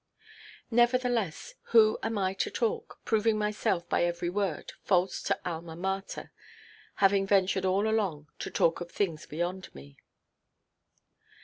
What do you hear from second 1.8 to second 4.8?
am I to talk, proving myself, by every word,